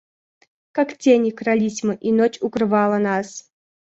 Как 0.71 0.97
тени, 0.97 1.29
крались 1.29 1.83
мы, 1.83 1.93
и 1.93 2.11
ночь 2.11 2.39
укрывала 2.41 2.97
нас. 2.97 3.51